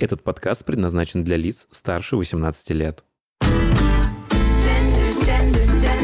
[0.00, 3.04] Этот подкаст предназначен для лиц старше 18 лет.
[3.42, 6.00] Gender, gender, gender.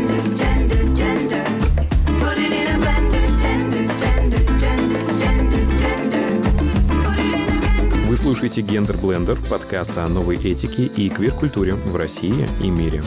[8.07, 13.03] Вы слушаете «Гендер Блендер»— подкаст о новой этике и квир-культуре в России и мире.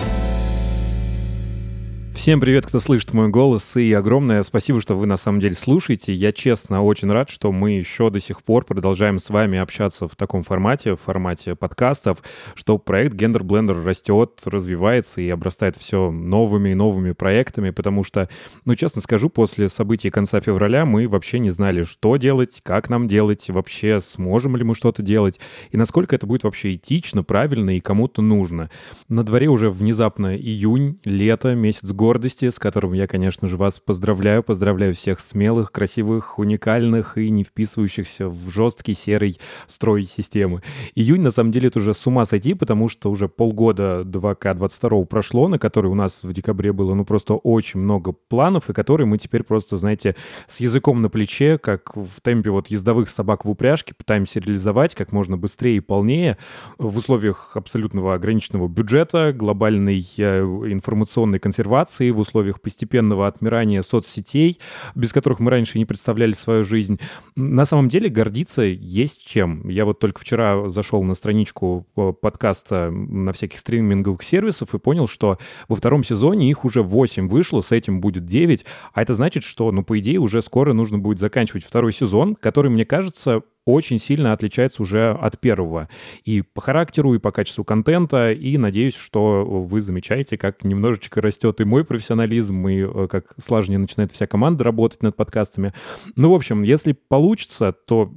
[2.19, 6.13] Всем привет, кто слышит мой голос, и огромное спасибо, что вы на самом деле слушаете.
[6.13, 10.17] Я честно очень рад, что мы еще до сих пор продолжаем с вами общаться в
[10.17, 12.21] таком формате, в формате подкастов,
[12.55, 18.27] что проект Gender Blender растет, развивается и обрастает все новыми и новыми проектами, потому что,
[18.65, 23.07] ну, честно скажу, после событий конца февраля мы вообще не знали, что делать, как нам
[23.07, 25.39] делать, вообще сможем ли мы что-то делать,
[25.71, 28.69] и насколько это будет вообще этично, правильно и кому-то нужно.
[29.07, 34.41] На дворе уже внезапно июнь, лето, месяц гордости, с которым я, конечно же, вас поздравляю.
[34.41, 40.63] Поздравляю всех смелых, красивых, уникальных и не вписывающихся в жесткий серый строй системы.
[40.95, 45.47] Июнь, на самом деле, это уже с ума сойти, потому что уже полгода 2К22 прошло,
[45.47, 49.19] на который у нас в декабре было, ну, просто очень много планов, и которые мы
[49.19, 50.15] теперь просто, знаете,
[50.47, 55.11] с языком на плече, как в темпе вот ездовых собак в упряжке, пытаемся реализовать как
[55.11, 56.39] можно быстрее и полнее
[56.79, 64.59] в условиях абсолютного ограниченного бюджета, глобальной э, информационной консервации, в условиях постепенного отмирания соцсетей,
[64.95, 66.99] без которых мы раньше не представляли свою жизнь.
[67.35, 69.67] На самом деле гордиться есть чем.
[69.67, 75.07] Я вот только вчера зашел на страничку э, подкаста на всяких стриминговых сервисов и понял,
[75.07, 79.43] что во втором сезоне их уже 8 вышло, с этим будет 9, а это значит,
[79.43, 83.99] что, ну, по идее, уже скоро нужно будет заканчивать второй сезон, который, мне кажется, очень
[83.99, 85.89] сильно отличается уже от первого.
[86.23, 88.31] И по характеру, и по качеству контента.
[88.31, 93.79] И надеюсь, что вы замечаете, как немножечко растет и мой профессионализм, и э, как слаженнее
[93.79, 95.73] начинает вся команда работать над подкастами.
[96.15, 98.11] Ну, в общем, если получится, то,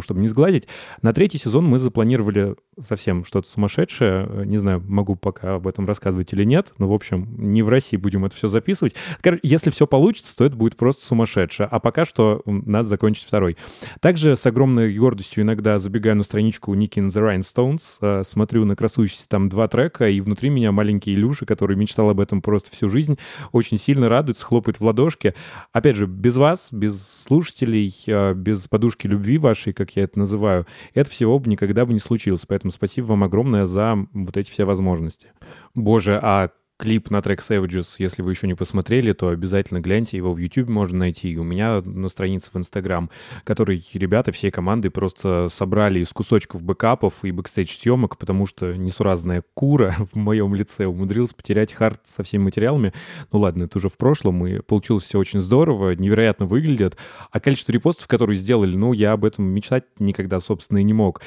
[0.00, 0.68] чтобы не сглазить,
[1.02, 4.46] на третий сезон мы запланировали совсем что-то сумасшедшее.
[4.46, 7.96] Не знаю, могу пока об этом рассказывать или нет, но, в общем, не в России
[7.96, 8.94] будем это все записывать.
[9.42, 11.68] Если все получится, то это будет просто сумасшедшее.
[11.70, 13.56] А пока что надо закончить второй.
[14.00, 18.76] Также с огромной гордостью иногда забегаю на страничку Nicky and the Rhinestones, э, смотрю на
[18.76, 22.88] красующиеся там два трека, и внутри меня маленький Илюша, который мечтал об этом просто всю
[22.88, 23.18] жизнь,
[23.52, 25.34] очень сильно радуется, хлопает в ладошки.
[25.72, 30.66] Опять же, без вас, без слушателей, э, без подушки любви вашей, как я это называю,
[30.94, 32.44] это всего бы никогда бы не случилось.
[32.46, 35.32] Поэтому спасибо вам огромное за вот эти все возможности.
[35.74, 36.50] Боже, а
[36.80, 40.70] клип на трек Savages, если вы еще не посмотрели, то обязательно гляньте, его в YouTube
[40.70, 43.10] можно найти, и у меня на странице в Instagram,
[43.44, 49.94] который ребята всей команды просто собрали из кусочков бэкапов и бэкстейдж-съемок, потому что несуразная кура
[50.12, 52.94] в моем лице умудрилась потерять хард со всеми материалами.
[53.30, 56.96] Ну ладно, это уже в прошлом, и получилось все очень здорово, невероятно выглядит.
[57.30, 61.20] А количество репостов, которые сделали, ну, я об этом мечтать никогда, собственно, и не мог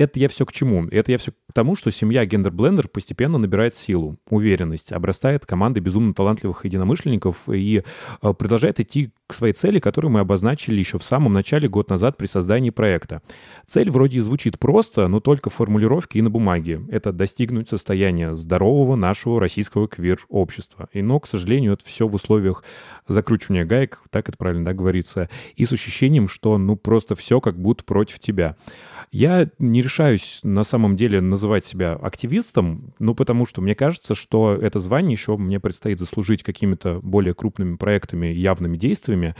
[0.00, 0.86] это я все к чему?
[0.90, 5.80] Это я все к тому, что семья Гендер Блендер постепенно набирает силу, уверенность, обрастает командой
[5.80, 7.82] безумно талантливых единомышленников и
[8.22, 12.16] э, продолжает идти к своей цели, которую мы обозначили еще в самом начале, год назад,
[12.16, 13.22] при создании проекта.
[13.66, 16.82] Цель вроде и звучит просто, но только в формулировке и на бумаге.
[16.90, 20.88] Это достигнуть состояния здорового нашего российского квир-общества.
[20.92, 22.64] И, но, к сожалению, это все в условиях
[23.06, 27.58] закручивания гаек, так это правильно да, говорится, и с ощущением, что ну просто все как
[27.58, 28.56] будто против тебя.
[29.12, 34.54] Я не решаюсь на самом деле называть себя активистом, ну, потому что мне кажется, что
[34.54, 39.34] это звание еще мне предстоит заслужить какими-то более крупными проектами, явными действиями.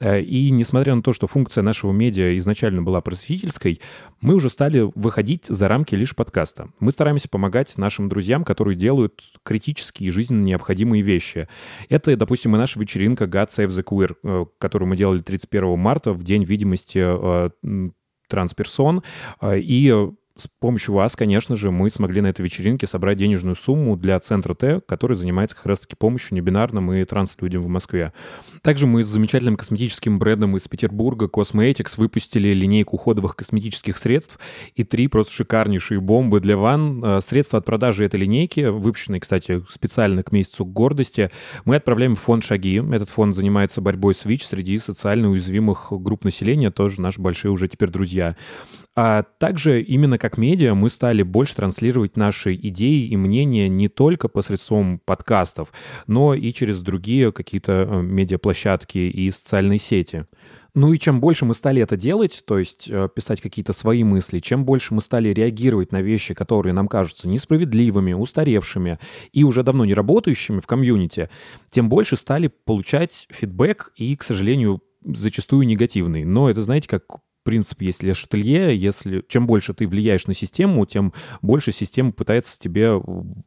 [0.00, 3.80] Э, И несмотря на то, что функция нашего медиа изначально была просветительской,
[4.20, 6.68] мы уже стали выходить за рамки лишь подкаста.
[6.80, 11.48] Мы стараемся помогать нашим друзьям, которые делают критические жизненно необходимые вещи.
[11.88, 16.12] Это, допустим, и наша вечеринка God Save the Queer, э, которую мы делали 31 марта
[16.12, 17.50] в день видимости э,
[18.28, 19.02] трансперсон.
[19.44, 24.20] И с помощью вас, конечно же, мы смогли на этой вечеринке собрать денежную сумму для
[24.20, 28.12] Центра Т, который занимается как раз-таки помощью небинарным и транслюдям в Москве.
[28.62, 34.38] Также мы с замечательным косметическим брендом из Петербурга Cosmetics выпустили линейку уходовых косметических средств
[34.74, 37.02] и три просто шикарнейшие бомбы для ванн.
[37.04, 41.30] Э, Средства от продажи этой линейки, выпущенные, кстати, специально к месяцу гордости,
[41.64, 42.82] мы отправляем в фонд «Шаги».
[42.92, 47.68] Этот фонд занимается борьбой с ВИЧ среди социально уязвимых групп населения, тоже наши большие уже
[47.68, 48.36] теперь друзья.
[48.98, 54.28] А также именно как медиа мы стали больше транслировать наши идеи и мнения не только
[54.28, 55.70] посредством подкастов,
[56.06, 60.24] но и через другие какие-то э, медиаплощадки и социальные сети.
[60.74, 64.40] Ну и чем больше мы стали это делать, то есть э, писать какие-то свои мысли,
[64.40, 68.98] чем больше мы стали реагировать на вещи, которые нам кажутся несправедливыми, устаревшими
[69.30, 71.28] и уже давно не работающими в комьюнити,
[71.70, 76.24] тем больше стали получать фидбэк и, к сожалению, зачастую негативный.
[76.24, 77.04] Но это, знаете, как
[77.46, 78.76] принцип есть лишь ателье.
[78.76, 83.00] Если, чем больше ты влияешь на систему, тем больше система пытается тебе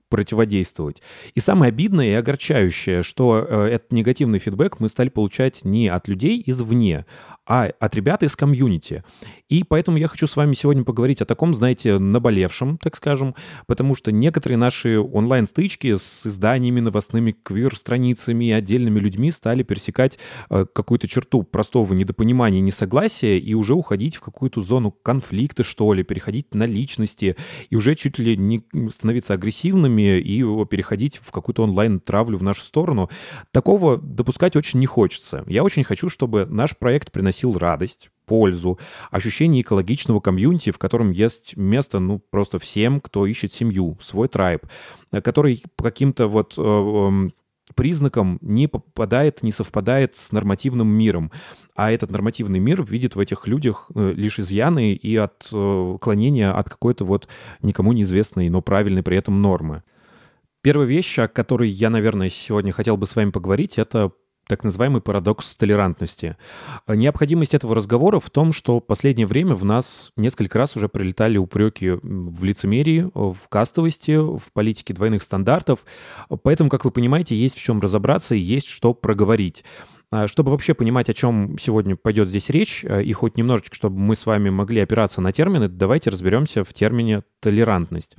[0.10, 1.04] противодействовать.
[1.36, 6.08] И самое обидное и огорчающее, что э, этот негативный фидбэк мы стали получать не от
[6.08, 7.06] людей извне,
[7.46, 9.04] а от ребят из комьюнити.
[9.50, 13.36] И поэтому я хочу с вами сегодня поговорить о таком, знаете, наболевшем, так скажем,
[13.68, 20.18] потому что некоторые наши онлайн-стычки с изданиями, новостными квир-страницами и отдельными людьми стали пересекать
[20.50, 25.94] э, какую-то черту простого недопонимания и несогласия и уже уходить в какую-то зону конфликта, что
[25.94, 27.36] ли, переходить на личности
[27.70, 33.10] и уже чуть ли не становиться агрессивными и переходить в какую-то онлайн-травлю в нашу сторону.
[33.52, 35.44] Такого допускать очень не хочется.
[35.48, 38.78] Я очень хочу, чтобы наш проект приносил радость, пользу,
[39.10, 44.68] ощущение экологичного комьюнити, в котором есть место, ну, просто всем, кто ищет семью, свой трайб,
[45.12, 47.34] э, который по каким-то вот э, эм,
[47.76, 51.32] признакам не попадает, не совпадает с нормативным миром.
[51.76, 57.06] А этот нормативный мир видит в этих людях э, лишь изъяны и отклонения от какой-то
[57.06, 57.28] вот
[57.62, 59.84] никому неизвестной, но правильной при этом нормы.
[60.62, 64.12] Первая вещь, о которой я, наверное, сегодня хотел бы с вами поговорить, это
[64.50, 66.36] так называемый парадокс толерантности.
[66.88, 71.38] Необходимость этого разговора в том, что в последнее время в нас несколько раз уже прилетали
[71.38, 75.86] упреки в лицемерии, в кастовости, в политике двойных стандартов.
[76.42, 79.64] Поэтому, как вы понимаете, есть в чем разобраться и есть что проговорить.
[80.12, 84.16] А чтобы вообще понимать, о чем сегодня пойдет здесь речь, и хоть немножечко, чтобы мы
[84.16, 88.18] с вами могли опираться на термины, давайте разберемся в термине «толерантность».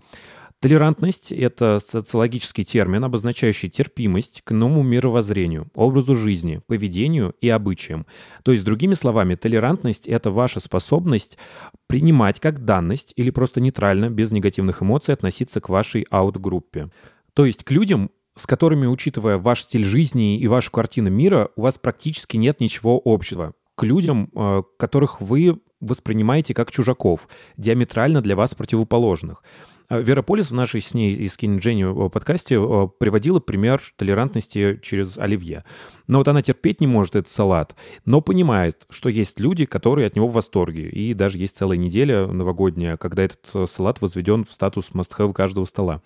[0.61, 8.05] Толерантность— это социологический термин, обозначающий терпимость к новому мировоззрению, образу жизни, поведению и обычаям.
[8.45, 11.39] То есть, другими словами, толерантность— это ваша способность
[11.87, 16.91] принимать как данность или просто нейтрально, без негативных эмоций относиться к вашей аут-группе.
[17.33, 21.62] То есть к людям, с которыми, учитывая ваш стиль жизни и вашу картину мира, у
[21.62, 23.55] вас практически нет ничего общего.
[23.77, 29.43] К людям, э, которых вы воспринимаете как чужаков, диаметрально для вас противоположных.
[29.90, 32.60] А Вера Полис в нашей с ней и с Кинь Дженни подкасте
[33.00, 35.64] приводила пример толерантности через оливье.
[36.06, 40.14] Но вот она терпеть не может этот салат, но понимает, что есть люди, которые от
[40.14, 40.88] него в восторге.
[40.88, 45.64] И даже есть целая неделя новогодняя, когда этот э, салат возведен в статус must-have каждого
[45.64, 46.02] стола.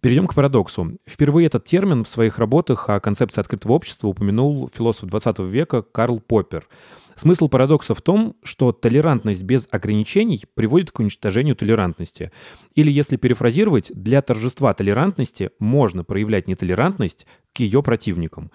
[0.00, 0.98] Перейдем к парадоксу.
[1.06, 6.20] Впервые этот термин в своих работах о концепции открытого общества упомянул философ 20 века Карл
[6.20, 6.66] Поппер–
[7.20, 12.32] Смысл парадокса в том, что толерантность без ограничений приводит к уничтожению толерантности.
[12.74, 18.50] Или, если перефразировать, для торжества толерантности можно проявлять нетолерантность к ее противникам.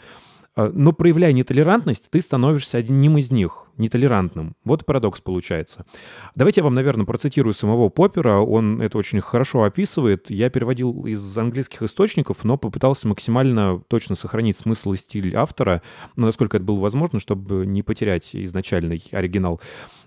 [0.55, 4.55] А, но проявляя нетолерантность, ты становишься одним из них, нетолерантным.
[4.63, 5.85] Вот парадокс получается.
[6.33, 8.37] Давайте я вам, наверное, процитирую самого Поппера.
[8.37, 10.29] Он это очень хорошо описывает.
[10.29, 15.81] Я переводил из английских источников, но попытался максимально точно сохранить смысл и стиль автора,
[16.15, 19.59] насколько это было возможно, чтобы не потерять изначальный оригинал.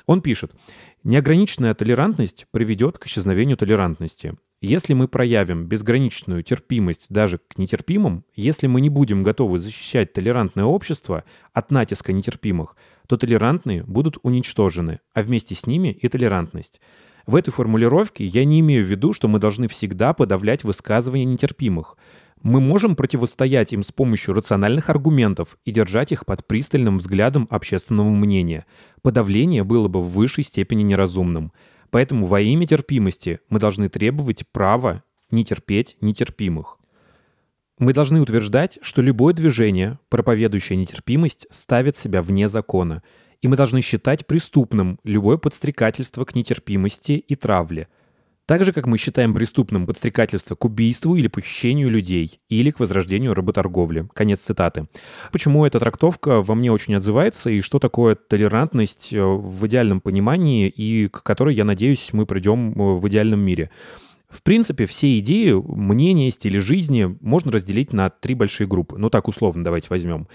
[0.07, 0.53] Он пишет,
[1.05, 4.35] Неограниченная толерантность приведет к исчезновению толерантности.
[4.61, 10.65] Если мы проявим безграничную терпимость даже к нетерпимым, если мы не будем готовы защищать толерантное
[10.65, 11.23] общество
[11.53, 12.75] от натиска нетерпимых,
[13.07, 16.81] то толерантные будут уничтожены, а вместе с ними и толерантность.
[17.25, 21.97] В этой формулировке я не имею в виду, что мы должны всегда подавлять высказывания нетерпимых–
[22.43, 28.11] мы можем противостоять им с помощью рациональных аргументов и держать их под пристальным взглядом общественного
[28.11, 28.65] мнения.
[29.03, 31.53] Подавление было бы в высшей степени неразумным.
[31.91, 36.79] Поэтому во имя терпимости мы должны требовать права не терпеть нетерпимых.
[37.79, 43.03] Мы должны утверждать, что любое движение, проповедующее нетерпимость, ставит себя вне закона,
[43.41, 47.89] и мы должны считать преступным любое подстрекательство к нетерпимости и травле–
[48.49, 53.35] так же, как мы считаем преступным подстрекательство к убийству или похищению людей, или к возрождению
[53.35, 54.09] работорговли.
[54.15, 54.89] Конец цитаты.
[55.33, 60.67] Почему эта трактовка во мне очень отзывается, и что такое толерантность э, в идеальном понимании,
[60.67, 63.71] и к которой, я надеюсь, мы придем э, в идеальном мире.
[64.31, 68.97] В принципе, все идеи, мнения, стили жизни можно разделить на три большие группы.
[68.97, 70.27] Ну так условно давайте возьмем.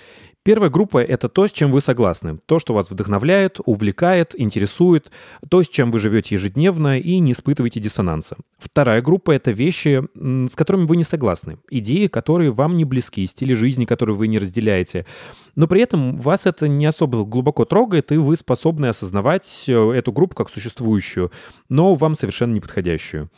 [0.46, 2.38] Первая группа— это то, с чем вы согласны.
[2.46, 5.10] То, что вас вдохновляет, увлекает, интересует,
[5.50, 8.36] то, с чем вы живете ежедневно и не испытываете диссонанса.
[8.58, 11.60] Вторая группа— это вещи, с которыми вы не согласны.
[11.70, 15.06] Идеи, которые вам не близки, стили жизни, которые вы не разделяете.
[15.56, 20.12] Но при этом вас это не особо глубоко трогает, и вы способны осознавать э, эту
[20.12, 21.32] группу как существующую,
[21.70, 23.30] но вам совершенно неподходящую.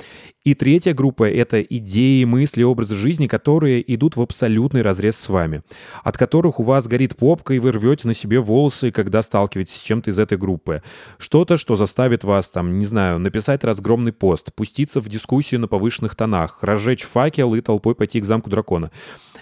[0.45, 5.63] И третья группа— это идеи, мысли, образы жизни, которые идут в абсолютный разрез с вами,
[6.03, 9.83] от которых у вас горит попка, и вы рвете на себе волосы, когда сталкиваетесь с
[9.83, 10.81] чем-то из этой группы.
[11.17, 16.15] Что-то, что заставит вас, там, не знаю, написать разгромный пост, пуститься в дискуссию на повышенных
[16.15, 18.91] тонах, разжечь факел и толпой пойти к замку дракона.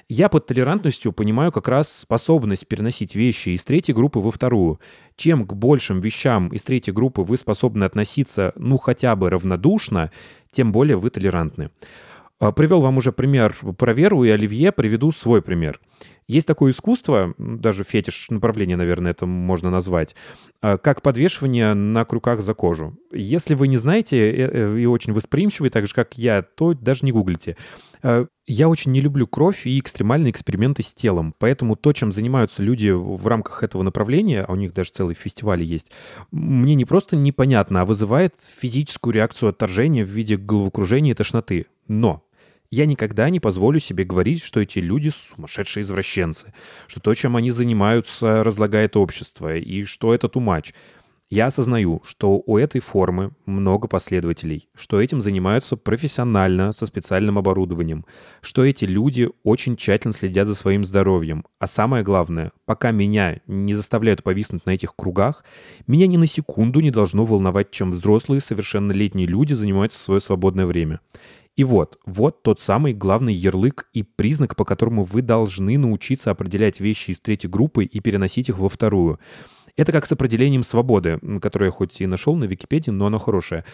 [0.09, 4.79] Я под толерантностью понимаю как раз способность переносить вещи из третьей группы во вторую.
[5.15, 10.09] Чем к большим вещам из третьей группы вы способны относиться, ну, хотя бы равнодушно,
[10.51, 11.69] тем более вы толерантны.
[12.43, 15.79] А, Привел вам уже пример про Веру и Оливье, приведу свой пример.
[16.27, 20.13] Есть такое искусство, даже фетиш направление, наверное, это можно назвать,
[20.61, 22.97] а, как подвешивание на крюках за кожу.
[23.13, 27.05] Если вы не знаете э, э, и очень восприимчивый, так же, как я, то даже
[27.05, 27.55] не гуглите.
[28.01, 32.61] А, Я очень не люблю кровь и экстремальные эксперименты с телом, поэтому то, чем занимаются
[32.61, 35.91] люди в рамках этого направления, а у них даже целые фестивали есть,
[36.31, 41.67] мне не просто непонятно, а вызывает физическую реакцию отторжения в виде головокружения и тошноты.
[41.87, 42.23] Но
[42.73, 46.53] я никогда не позволю себе говорить, что эти люди сумасшедшие извращенцы,
[46.87, 50.73] что то, чем они занимаются, разлагает общество, и что это тумач.
[51.29, 58.05] Я осознаю, что у этой формы много последователей, что этим занимаются профессионально, со специальным оборудованием,
[58.41, 61.45] что эти люди очень тщательно следят за своим здоровьем.
[61.59, 65.43] А самое главное, пока меня не заставляют повиснуть на этих кругах,
[65.87, 70.65] меня ни на секунду не должно волновать, чем взрослые совершеннолетние люди занимаются в свое свободное
[70.65, 70.99] время.
[71.55, 76.79] И вот, вот тот самый главный ярлык и признак, по которому вы должны научиться определять
[76.79, 79.19] вещи из третьей группы и переносить их во вторую.
[79.75, 83.65] Это как с определением свободы, которое я хоть и нашел на Википедии, но оно хорошее.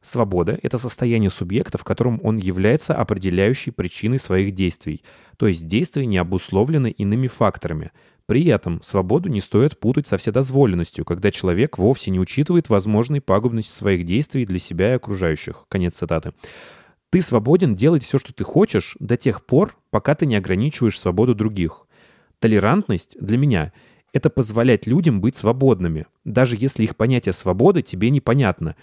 [0.00, 5.02] Свобода— это состояние субъекта, в котором он является определяющей причиной своих действий.
[5.36, 7.90] То есть действия не обусловлены иными факторами.
[8.26, 13.72] При этом свободу не стоит путать со вседозволенностью, когда человек вовсе не учитывает возможной пагубности
[13.72, 15.64] своих действий для себя и окружающих.
[15.68, 16.32] Конец цитаты.
[17.10, 21.34] Ты свободен делать все, что ты хочешь, до тех пор, пока ты не ограничиваешь свободу
[21.34, 21.86] других.
[22.38, 23.72] Толерантность для меня—
[24.12, 28.76] это позволять людям быть свободными, даже если их понятие свободы тебе непонятно.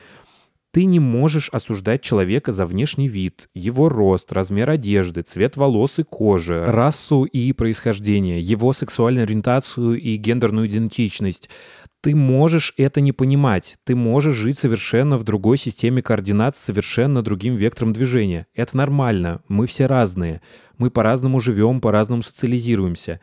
[0.72, 6.04] Ты не можешь осуждать человека за внешний вид, его рост, размер одежды, цвет волос и
[6.04, 11.50] кожи, расу и происхождение, его сексуальную ориентацию и гендерную идентичность.
[12.06, 13.78] Ты можешь это не понимать.
[13.84, 18.46] Ты можешь жить совершенно в другой системе координат с совершенно другим вектором движения.
[18.54, 19.42] Это нормально.
[19.48, 20.44] Мы все разные.
[20.78, 23.22] Мы по-разному живем, по-разному социализируемся.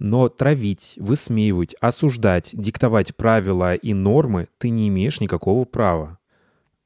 [0.00, 6.18] Но травить, высмеивать, осуждать, диктовать правила и нормы ты не имеешь никакого права.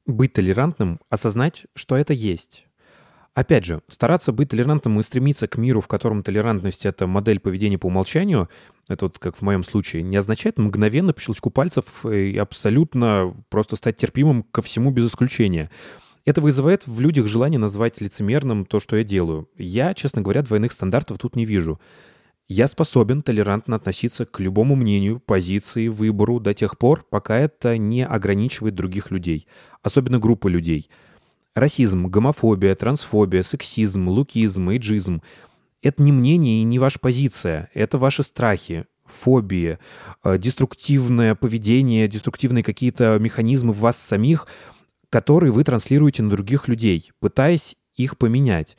[0.05, 2.67] Быть толерантным— осознать, что это есть.
[3.33, 7.77] Опять же, стараться быть толерантным и стремиться к миру, в котором толерантность— это модель поведения
[7.77, 8.49] по умолчанию,
[8.87, 13.75] это вот как в моем случае, не означает мгновенно по щелчку пальцев и абсолютно просто
[13.75, 15.69] стать терпимым ко всему без исключения.
[16.25, 19.47] Это вызывает в людях желание назвать лицемерным то, что я делаю.
[19.57, 21.79] Я, честно говоря, двойных стандартов тут не вижу.
[22.47, 28.03] Я способен толерантно относиться к любому мнению, позиции, выбору до тех пор, пока это не
[28.03, 29.47] ограничивает других людей,
[29.83, 30.89] особенно группы людей.
[31.55, 35.21] Расизм, гомофобия, трансфобия, сексизм, лукизм, эйджизм—
[35.81, 39.79] это не мнение и не ваша позиция, это ваши страхи, фобии,
[40.23, 44.47] э, деструктивное поведение, деструктивные какие-то механизмы в вас самих,
[45.09, 48.77] которые вы транслируете на других людей, пытаясь их поменять.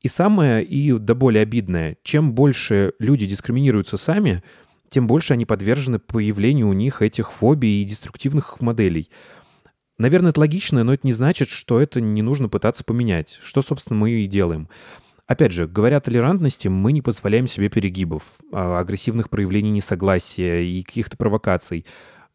[0.00, 4.42] И самое, и да более обидное, чем больше люди дискриминируются сами,
[4.90, 9.08] тем больше они подвержены появлению у них этих фобий и деструктивных моделей.
[9.98, 13.38] Наверное, это логично, но это не значит, что это не нужно пытаться поменять.
[13.42, 14.68] Что, собственно, мы и делаем.
[15.26, 18.22] Опять же, говоря о толерантности, мы не позволяем себе перегибов,
[18.52, 21.86] а, агрессивных проявлений несогласия и каких-то провокаций.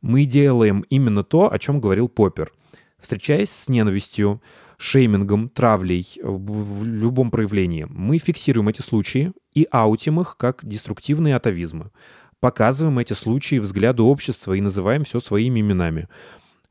[0.01, 2.51] Мы делаем именно то, о чем говорил Поппер.
[2.99, 4.41] Встречаясь с ненавистью,
[4.77, 11.91] шеймингом, травлей в любом проявлении, мы фиксируем эти случаи и аутим их как деструктивные атовизмы.
[12.39, 16.07] Показываем эти случаи взгляду общества и называем все своими именами.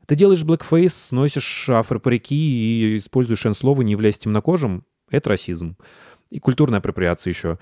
[0.07, 5.75] Ты делаешь blackface, носишь афропарики и используешь слово, не являясь темнокожим— это расизм.
[6.29, 7.59] И культурная апроприация еще.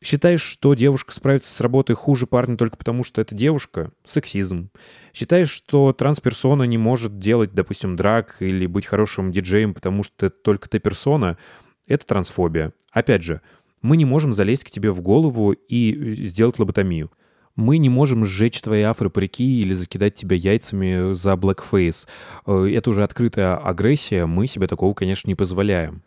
[0.00, 3.90] Считаешь, что девушка справится с работой хуже парня только потому, что это девушка?
[4.06, 4.70] Сексизм.
[5.12, 10.68] Считаешь, что трансперсона не может делать, допустим, драк или быть хорошим диджеем, потому что только
[10.68, 11.36] ты персона?
[11.88, 12.72] Это трансфобия.
[12.92, 13.40] Опять же,
[13.82, 17.10] мы не можем залезть к тебе в голову и сделать лоботомию.
[17.58, 21.36] Мы не можем сжечь твои афропарики или закидать тебя яйцами за.
[22.46, 26.04] Э, Это уже открытая агрессия, мы себе такого, конечно, не позволяем.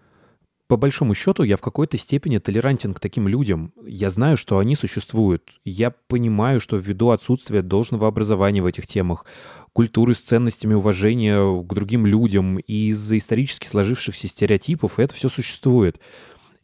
[0.70, 3.74] По большому счету, я в какой-то степени толерантен к таким людям.
[3.86, 5.44] Я знаю, что они существуют.
[5.66, 9.26] Я понимаю, что ввиду отсутствия должного образования в этих темах,
[9.74, 16.00] культуры с ценностями уважения к другим людям и из-за исторически сложившихся стереотипов это все существует.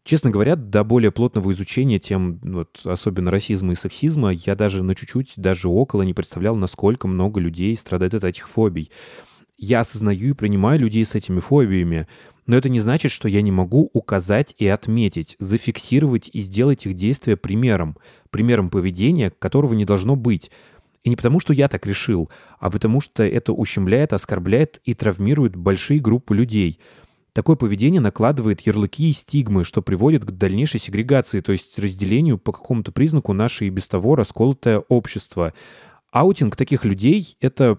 [0.08, 4.96] Честно говоря, до более плотного изучения тем, вот, особенно расизма и сексизма, я даже на
[4.96, 8.90] чуть-чуть, даже около не представлял, насколько много людей страдает от этих фобий.
[9.58, 12.08] Я осознаю и принимаю людей с этими фобиями,
[12.46, 16.94] но это не значит, что я не могу указать и отметить, зафиксировать и сделать их
[16.94, 17.98] действия примером,
[18.30, 20.52] примером поведения, которого не должно быть.
[21.04, 22.30] И не потому, что я так решил,
[22.62, 26.80] а потому что это ущемляет, оскорбляет и травмирует большие группы людей–
[27.38, 32.52] Такое поведение накладывает ярлыки и стигмы, что приводит к дальнейшей сегрегации, то есть разделению по
[32.52, 35.54] какому-то признаку наше и без того расколотое общество.
[36.12, 37.78] Аутинг таких людей— это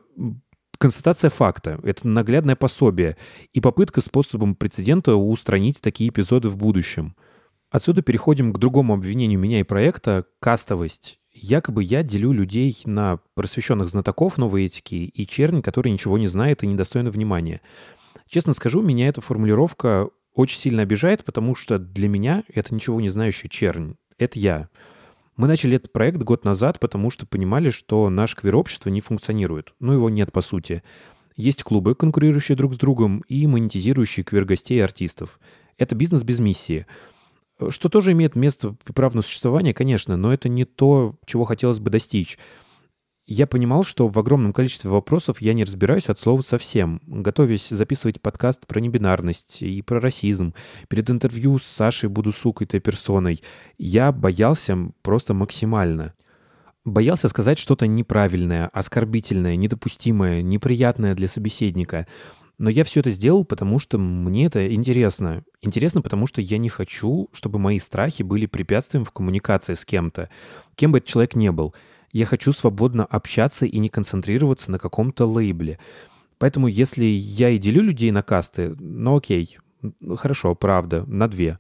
[0.78, 3.16] констатация факта, это наглядное пособие
[3.52, 7.16] и попытка способом прецедента устранить такие эпизоды в будущем.
[7.68, 11.18] Отсюда переходим к другому обвинению меня и проекта— кастовость.
[11.32, 16.62] Якобы я делю людей на просвещенных знатоков новой этики и чернь, который ничего не знает
[16.62, 17.60] и недостойна внимания—
[18.26, 23.08] Честно скажу, меня эта формулировка очень сильно обижает, потому что для меня это ничего не
[23.08, 23.96] знающий чернь.
[24.18, 24.68] Это я.
[25.36, 29.72] Мы начали этот проект год назад, потому что понимали, что наше квир-общество не функционирует.
[29.78, 30.82] Ну, его нет, по сути.
[31.36, 35.38] Есть клубы, конкурирующие друг с другом, и монетизирующие квир-гостей и артистов.
[35.76, 36.86] Это бизнес без миссии.
[37.68, 41.90] Что тоже имеет место право на существование, конечно, но это не то, чего хотелось бы
[41.90, 42.38] достичь
[43.30, 47.02] я понимал, что в огромном количестве вопросов я не разбираюсь от слова совсем.
[47.06, 50.54] Готовясь записывать подкаст про небинарность и про расизм,
[50.88, 53.42] перед интервью с Сашей буду сукой-то персоной,
[53.76, 56.14] я боялся просто максимально.
[56.86, 62.06] Боялся сказать что-то неправильное, оскорбительное, недопустимое, неприятное для собеседника.
[62.56, 65.44] Но я все это сделал, потому что мне это интересно.
[65.60, 70.30] Интересно, потому что я не хочу, чтобы мои страхи были препятствием в коммуникации с кем-то,
[70.76, 71.74] кем бы этот человек не был—
[72.12, 75.78] я хочу свободно общаться и не концентрироваться на каком-то лейбле.
[76.38, 79.58] Поэтому если я и делю людей на касты, ну окей,
[80.16, 81.58] хорошо, правда, на две.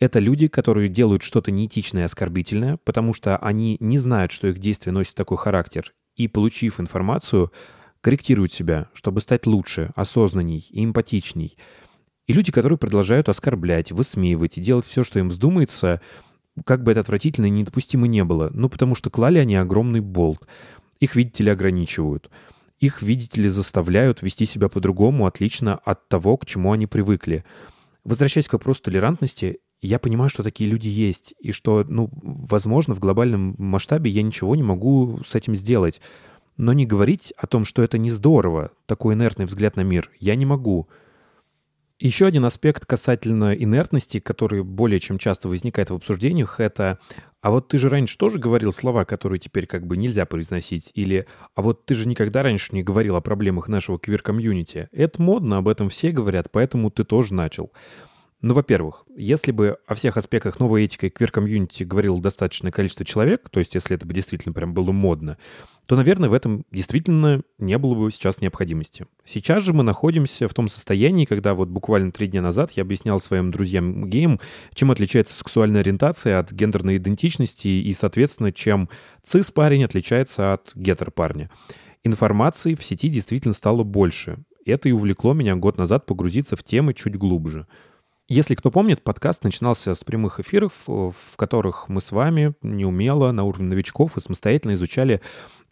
[0.00, 4.58] Это люди, которые делают что-то неэтичное и оскорбительное, потому что они не знают, что их
[4.58, 7.52] действие носит такой характер, и, получив информацию,
[8.00, 11.56] корректируют себя, чтобы стать лучше, осознанней и эмпатичней.
[12.26, 16.00] И люди, которые продолжают оскорблять, высмеивать и делать все, что им вздумается,
[16.64, 20.46] как бы это отвратительно и недопустимо не было, ну, потому что клали они огромный болт.
[21.00, 22.30] Их, видите ли, ограничивают.
[22.78, 27.44] Их, видите ли, заставляют вести себя по-другому, отлично от того, к чему они привыкли.
[28.04, 33.00] Возвращаясь к вопросу толерантности, я понимаю, что такие люди есть, и что, ну, возможно, в
[33.00, 36.00] глобальном масштабе я ничего не могу с этим сделать.
[36.56, 40.36] Но не говорить о том, что это не здорово, такой инертный взгляд на мир, я
[40.36, 40.88] не могу—
[41.98, 46.98] еще один аспект касательно инертности, который более чем часто возникает в обсуждениях, это
[47.40, 51.26] «а вот ты же раньше тоже говорил слова, которые теперь как бы нельзя произносить» или
[51.54, 54.88] «а вот ты же никогда раньше не говорил о проблемах нашего квир-комьюнити».
[54.92, 57.72] Это модно, об этом все говорят, поэтому ты тоже начал.
[58.44, 63.58] Ну, во-первых, если бы о всех аспектах новой этики квир-комьюнити говорило достаточное количество человек, то
[63.58, 65.38] есть если это бы действительно прям было модно,
[65.86, 69.06] то, наверное, в этом действительно не было бы сейчас необходимости.
[69.24, 73.18] Сейчас же мы находимся в том состоянии, когда вот буквально три дня назад я объяснял
[73.18, 74.38] своим друзьям геям,
[74.74, 78.90] чем отличается сексуальная ориентация от гендерной идентичности и, соответственно, чем
[79.22, 81.48] цис-парень отличается от гетер-парня.
[82.02, 84.44] Информации в сети действительно стало больше.
[84.66, 87.66] Это и увлекло меня год назад погрузиться в темы чуть глубже.
[88.26, 93.44] Если кто помнит, подкаст начинался с прямых эфиров, в которых мы с вами неумело, на
[93.44, 95.20] уровне новичков и самостоятельно изучали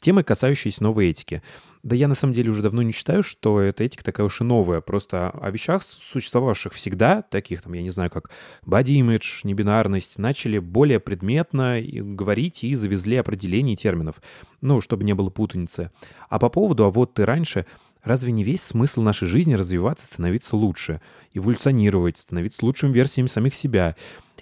[0.01, 1.43] темы, касающиеся новой этики.
[1.83, 4.45] Да я на самом деле уже давно не считаю, что эта этика такая уж и
[4.45, 4.83] новая.
[4.83, 8.31] Просто о вещах, существовавших всегда, таких там, я не знаю, как
[8.67, 14.17] body image, небинарность, начали более предметно говорить и завезли определение терминов.
[14.61, 15.91] Ну, чтобы не было путаницы.
[16.29, 17.65] А по поводу «а вот ты раньше»,
[18.03, 21.01] Разве не весь смысл нашей жизни развиваться, становиться лучше,
[21.35, 23.95] эволюционировать, становиться лучшими версиями самих себя?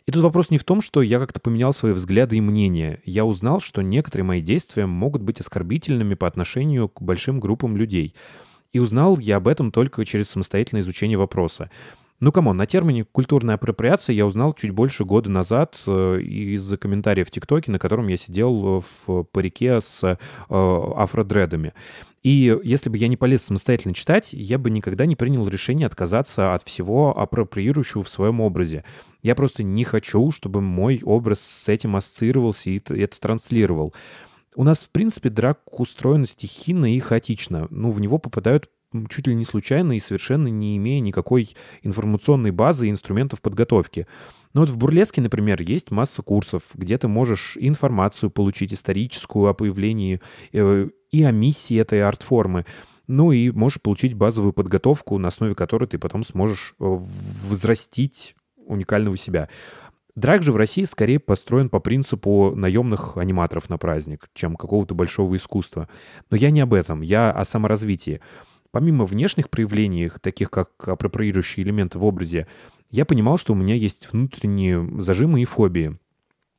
[0.07, 3.01] И тут вопрос не в том, что я как-то поменял свои взгляды и мнения.
[3.05, 8.15] Я узнал, что некоторые мои действия могут быть оскорбительными по отношению к большим группам людей.
[8.73, 11.71] И узнал я об этом только через самостоятельное изучение вопроса.
[12.21, 16.69] Ну, come on, о термине «культурная апроприация» я узнал чуть больше года назад э, из
[16.79, 20.17] комментариев в ТикТоке, на котором я сидел в парике с э,
[20.51, 21.73] афродредами.
[22.23, 26.53] И если бы я не полез самостоятельно читать, я бы никогда не принял решение отказаться
[26.53, 28.85] от всего апроприирующего в своем образе.
[29.23, 33.95] Я просто не хочу, чтобы мой образ с этим ассоциировался и это транслировал.
[34.55, 37.67] У нас, в принципе, драг устроен стихийно и хаотично.
[37.71, 38.69] Ну, в него попадают
[39.09, 44.07] чуть ли не случайно и совершенно не имея никакой информационной базы и инструментов подготовки.
[44.53, 49.55] Ну вот в Бурлеске, например, есть масса курсов, где ты можешь информацию получить историческую о
[49.55, 50.21] появлении
[50.53, 52.67] э, и о миссии этой арт-формы.
[53.07, 56.99] Ну и можешь получить базовую подготовку, на основе которой ты потом сможешь э,
[57.49, 58.35] возрастить
[58.67, 59.49] уникального себя.
[60.17, 65.37] Драг же в России скорее построен по принципу наемных аниматоров на праздник, чем какого-то большого
[65.37, 65.89] искусства.
[66.31, 68.21] Но я не об этом, я о саморазвитии.
[68.73, 72.47] Помимо внешних проявлений, таких как апроприирующие элементы в образе,
[72.91, 75.99] я понимал, что у меня есть внутренние зажимы и фобии.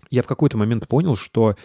[0.10, 1.56] Я в какой-то момент понял, что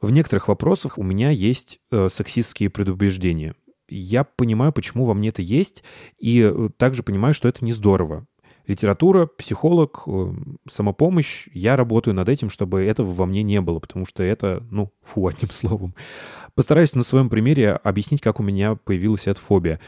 [0.00, 3.54] в некоторых вопросах у меня есть э, сексистские предубеждения.
[3.88, 5.82] Я понимаю, почему во мне это есть,
[6.18, 8.26] и э, также понимаю, что это не здорово.
[8.66, 10.32] Литература, психолог, э,
[10.70, 11.48] самопомощь.
[11.52, 15.26] Я работаю над этим, чтобы этого во мне не было, потому что это, ну, фу,
[15.26, 15.94] одним словом.
[16.54, 19.80] Постараюсь на своем примере объяснить, как у меня появилась эта фобия.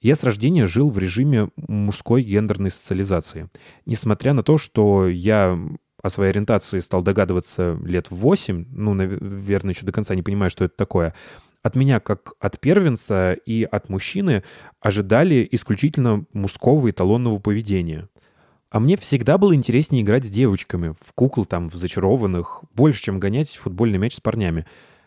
[0.00, 3.48] Я с рождения жил в режиме мужской гендерной социализации.
[3.84, 5.58] Несмотря на то, что я
[6.02, 10.50] о своей ориентации стал догадываться лет в 8, ну, наверное, еще до конца не понимаю,
[10.50, 11.14] что это такое,
[11.62, 14.44] от меня, как от первенца и от мужчины,
[14.80, 18.08] ожидали исключительно мужского эталонного поведения.
[18.70, 23.18] А мне всегда было интереснее играть с девочками, в кукол там, в зачарованных, больше, чем
[23.18, 24.66] гонять футбольный мяч с парнями.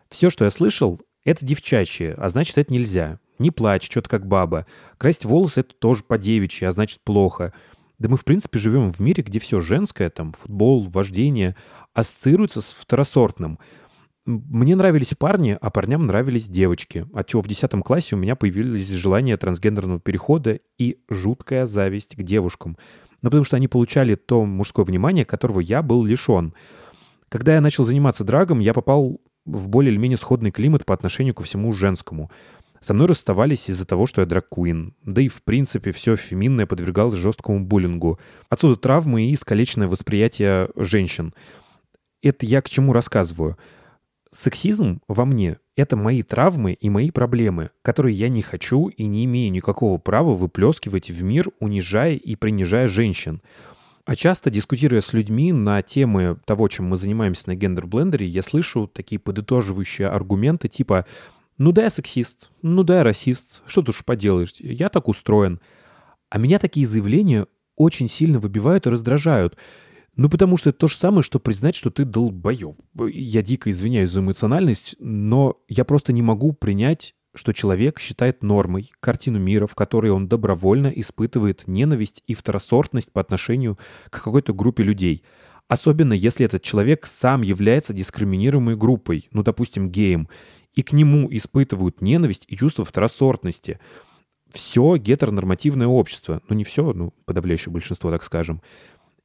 [0.10, 3.20] Все, что я слышал, это девчачье, а значит, это нельзя.
[3.38, 4.66] Не плачь, что-то как баба.
[4.98, 7.54] Красить волосы— это тоже по девичьи, а значит, плохо.
[8.00, 11.56] Да мы, в принципе, живем в мире, где все женское, там, футбол, вождение,
[11.94, 13.60] ассоциируется с второсортным.
[14.26, 19.38] Мне нравились парни, а парням нравились девочки, отчего в 10 классе у меня появились желания
[19.38, 22.78] трансгендерного перехода и жуткая зависть к девушкам.
[23.22, 26.54] Ну, потому что они получали то мужское внимание, которого я был лишен.
[27.28, 31.34] Когда я начал заниматься драгом, я попал в более или менее сходный климат по отношению
[31.34, 32.32] ко всему женскому—
[32.82, 34.94] со мной расставались из-за того, что я драг-куин.
[35.04, 38.20] Да и, в принципе, все феминное подвергалось жесткому буллингу.
[38.50, 41.34] Отсюда травмы и искалеченное восприятие женщин.
[42.22, 43.58] Это я к чему рассказываю?
[44.32, 49.26] Сексизм во мне— это мои травмы и мои проблемы, которые я не хочу и не
[49.26, 53.42] имею никакого права выплескивать в мир, унижая и принижая женщин.
[54.10, 58.88] А часто, дискутируя с людьми на темы того, чем мы занимаемся на гендер-блендере, я слышу
[58.88, 61.06] такие подытоживающие аргументы типа
[61.60, 65.60] ну да, я сексист, ну да, я расист, что тут уж поделаешь, я так устроен.
[66.32, 67.46] А меня такие заявления
[67.76, 69.56] очень сильно выбивают и раздражают.
[70.16, 72.82] Ну, потому что это то же самое, что признать, что ты долбоеб.
[73.12, 78.92] Я дико извиняюсь за эмоциональность, но я просто не могу принять, что человек считает нормой
[79.00, 83.78] картину мира, в которой он добровольно испытывает ненависть и второсортность по отношению
[84.10, 85.24] к какой-то группе людей.
[85.68, 90.28] Особенно если этот человек сам является дискриминируемой группой, ну, допустим, геем,
[90.74, 93.80] и к нему испытывают ненависть и чувство второсортности.
[94.50, 98.62] Все гетеронормативное общество, ну не все, ну подавляющее большинство, так скажем.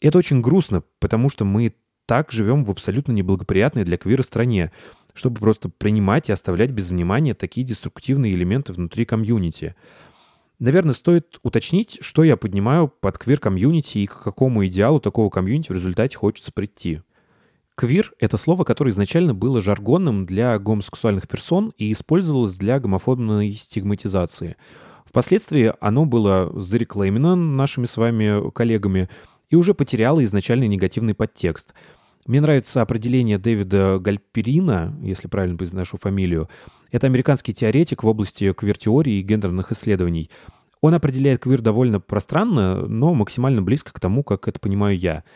[0.01, 1.75] Это очень грустно, потому что мы
[2.07, 4.73] так живем в абсолютно неблагоприятной для квира стране,
[5.15, 9.75] чтобы просто принимать и оставлять без внимания такие деструктивные элементы внутри комьюнити.
[10.59, 15.75] Наверное, стоит уточнить, что я поднимаю под квир-комьюнити и к какому идеалу такого комьюнити в
[15.75, 17.01] результате хочется прийти.
[17.77, 24.57] Квир— это слово, которое изначально было жаргонным для гомосексуальных персон и использовалось для гомофобной стигматизации.
[25.05, 29.09] Впоследствии оно было зареклеймено нашими с вами коллегами
[29.51, 31.75] и уже потеряло изначальный негативный подтекст.
[32.27, 36.49] Мне нравится определение Дэвида Гальперина, если правильно произношу фамилию.
[36.91, 40.31] Это американский теоретик в области квир-теории и гендерных исследований.
[40.81, 45.25] Он определяет квир довольно пространно, но максимально близко к тому, как это понимаю я—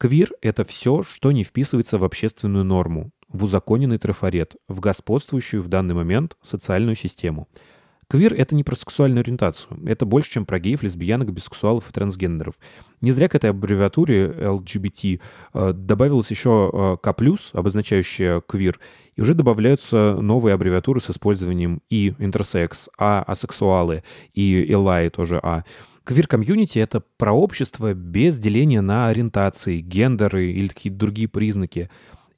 [0.00, 5.68] Квир— это все, что не вписывается в общественную норму, в узаконенный трафарет, в господствующую в
[5.68, 7.48] данный момент социальную систему.
[8.10, 9.78] Квир— это не про сексуальную ориентацию.
[9.86, 12.54] Это больше, чем про геев, лесбиянок, бисексуалов и трансгендеров.
[13.00, 15.20] Не зря к этой аббревиатуре LGBT
[15.54, 17.14] э, добавилось еще э, К+,
[17.52, 18.80] обозначающая квир,
[19.14, 24.02] и уже добавляются новые аббревиатуры с использованием и интерсекс, а асексуалы,
[24.34, 25.62] и элай тоже а.
[26.02, 31.88] Квир-комьюнити— это про общество без деления на ориентации, гендеры или какие-то другие признаки.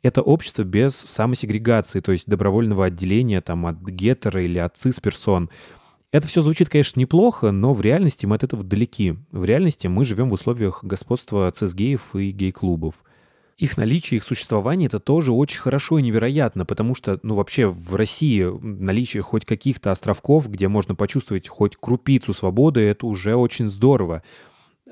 [0.03, 5.49] Это общество без самосегрегации, то есть добровольного отделения там, от гетера или от цис-персон.
[6.11, 9.15] Это все звучит, конечно, неплохо, но в реальности мы от этого далеки.
[9.31, 12.97] В реальности мы живем в условиях господства цис-геев и гей-клубов
[13.63, 17.95] их наличие, их существование, это тоже очень хорошо и невероятно, потому что, ну, вообще в
[17.95, 24.23] России наличие хоть каких-то островков, где можно почувствовать хоть крупицу свободы, это уже очень здорово.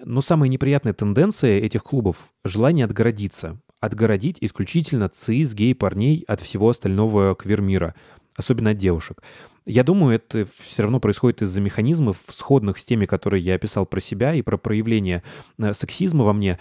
[0.05, 3.61] Но самая неприятная тенденция этих клубов— желание отгородиться.
[3.81, 7.95] Отгородить исключительно цис, гей-парней от всего остального квир-мира,
[8.37, 9.23] особенно от девушек.
[9.67, 14.01] Я думаю, это все равно происходит из-за механизмов, сходных с теми, которые я описал про
[14.01, 15.23] себя и про проявление
[15.59, 16.59] э, сексизма во мне.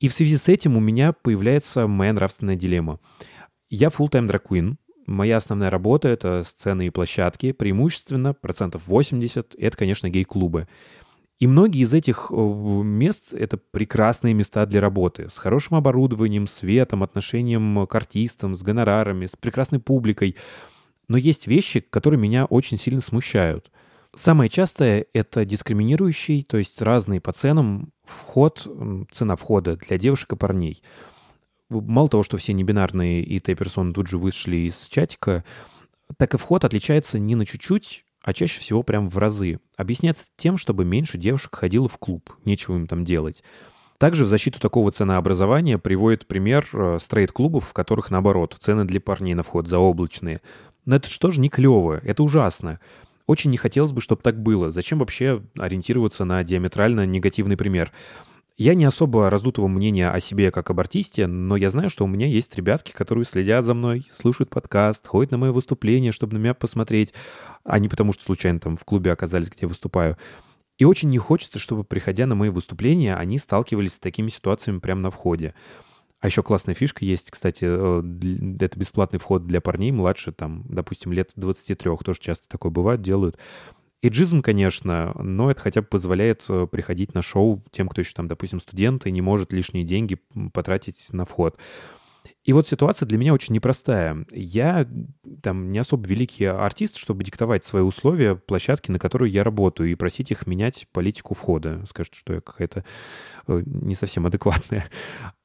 [0.00, 3.00] И в связи с этим у меня появляется моя нравственная дилемма.
[3.68, 10.08] Я full-time queen, Моя основная работа— это сцены и площадки, преимущественно процентов 80— это, конечно,
[10.08, 10.66] гей-клубы.
[11.40, 17.02] И многие из этих э, мест— это прекрасные места для работы, с хорошим оборудованием, светом,
[17.02, 20.36] отношением к артистам, с гонорарами, с прекрасной публикой.
[21.08, 23.70] Но есть вещи, которые меня очень сильно смущают.
[24.14, 28.66] Самое частое— это дискриминирующий, то есть разный по ценам вход,
[29.10, 30.82] цена входа для девушек и парней.
[31.68, 35.44] Мало того, что все небинарные и Т-персоны тут же вышли из чатика,
[36.16, 39.60] так и вход отличается не на чуть-чуть, а чаще всего прям в разы.
[39.76, 43.44] Объясняется тем, чтобы меньше девушек ходило в клуб, нечего им там делать.
[43.98, 49.34] Также в защиту такого ценообразования приводит пример э, стрейт-клубов, в которых, наоборот, цены для парней
[49.34, 50.40] на вход заоблачные.
[50.86, 52.80] Но это что же не клево, это ужасно.
[53.26, 54.70] Очень не хотелось бы, чтобы так было.
[54.70, 57.92] Зачем вообще ориентироваться на диаметрально негативный пример?
[58.56, 62.06] Я не особо раздутого мнения о себе как об артисте, но я знаю, что у
[62.06, 66.38] меня есть ребятки, которые следят за мной, слушают подкаст, ходят на мои выступления, чтобы на
[66.38, 67.12] меня посмотреть,
[67.64, 70.16] а не потому, что случайно там в клубе оказались, где я выступаю.
[70.78, 75.00] И очень не хочется, чтобы, приходя на мои выступления, они сталкивались с такими ситуациями прямо
[75.00, 75.54] на входе.
[76.20, 81.12] А еще классная фишка есть, кстати, э, это бесплатный вход для парней младше, там, допустим,
[81.12, 83.36] лет 23, тоже часто такое бывает, делают.
[84.06, 88.28] Иджизм, конечно, но это хотя бы позволяет э, приходить на шоу тем, кто еще там,
[88.28, 90.18] допустим, студент и не может лишние деньги
[90.52, 91.56] потратить на вход.
[92.44, 94.26] И вот ситуация для меня очень непростая.
[94.30, 94.86] Я
[95.42, 99.94] там не особо великий артист, чтобы диктовать свои условия площадки, на которой я работаю, и
[99.94, 101.82] просить их менять политику входа.
[101.86, 102.84] Скажут, что я какая-то
[103.46, 104.84] э, не совсем адекватная.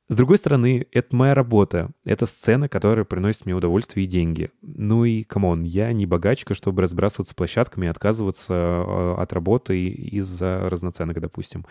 [0.09, 1.91] С другой стороны, это моя работа.
[2.03, 4.49] Это сцена, которая приносит мне удовольствие и деньги.
[4.63, 9.87] Ну и, come on, я не богачка, чтобы разбрасываться площадками и отказываться э, от работы
[9.87, 11.67] из-за разноценок, допустим.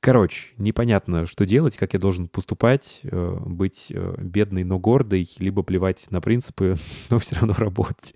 [0.00, 5.62] Короче, непонятно, что делать, как я должен поступать, э, быть э, бедной, но гордой, либо
[5.62, 6.76] плевать на принципы,
[7.08, 8.14] но все равно работать.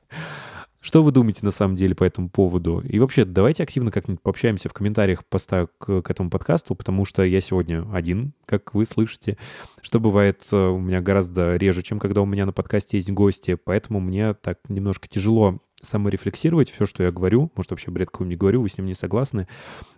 [0.84, 2.80] Что вы думаете на самом деле по этому поводу?
[2.86, 7.22] И вообще, давайте активно как-нибудь пообщаемся в комментариях поста к, к этому подкасту, потому что
[7.22, 9.38] я сегодня один, как вы слышите,
[9.80, 13.54] что бывает э, у меня гораздо реже, чем когда у меня на подкасте есть гости,
[13.54, 17.50] поэтому мне так немножко тяжело саморефлексировать все, что я говорю.
[17.56, 19.48] Может, вообще бред какой-нибудь говорю, вы с ним не согласны.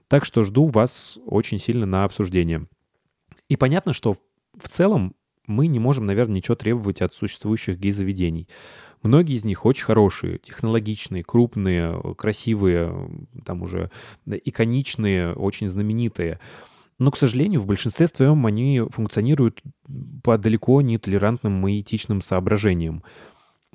[0.06, 2.68] Так что жду вас очень сильно на обсуждение.
[3.48, 4.18] И понятно, что
[4.56, 5.16] в целом
[5.48, 8.48] мы не можем, наверное, ничего требовать от существующих гей-заведений.
[9.06, 13.08] Многие из них очень хорошие, технологичные, крупные, красивые,
[13.44, 13.90] там уже
[14.26, 16.40] иконичные, очень знаменитые.
[16.98, 19.60] Но, к сожалению, в большинстве своем они функционируют
[20.22, 23.02] по далеко не толерантным и этичным соображениям.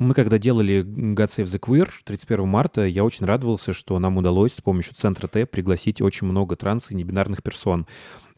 [0.01, 4.55] Мы когда делали God Save the Queer 31 марта, я очень радовался, что нам удалось
[4.55, 7.85] с помощью Центра Т пригласить очень много транс и небинарных персон.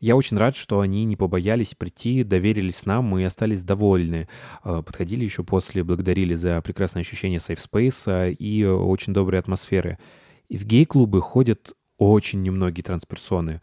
[0.01, 4.27] Я очень рад, что они не побоялись прийти, доверились нам и остались довольны.
[4.65, 9.99] Э, Подходили еще после, благодарили за прекрасное ощущение safe space и очень доброй атмосферы.
[10.49, 13.61] И в гей-клубы ходят очень немногие трансперсоны.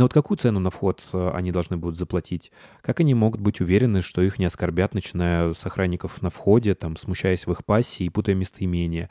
[0.00, 2.52] Но вот какую цену на вход э, они должны будут заплатить?
[2.80, 6.96] Как они могут быть уверены, что их не оскорбят, начиная с охранников на входе, там,
[6.96, 9.10] смущаясь в их пассе и путая местоимения?